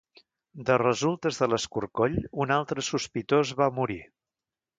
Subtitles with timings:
[0.69, 2.15] De resultes de l'escorcoll,
[2.47, 4.01] un altre sospitós va morir.